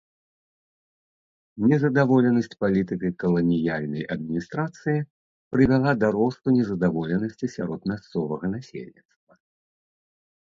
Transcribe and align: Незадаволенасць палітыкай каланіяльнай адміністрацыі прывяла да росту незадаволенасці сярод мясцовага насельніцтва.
Незадаволенасць 1.71 2.55
палітыкай 2.63 3.11
каланіяльнай 3.23 4.03
адміністрацыі 4.15 5.03
прывяла 5.55 5.91
да 6.03 6.07
росту 6.17 6.47
незадаволенасці 6.57 7.51
сярод 7.59 7.81
мясцовага 7.91 8.45
насельніцтва. 8.55 9.33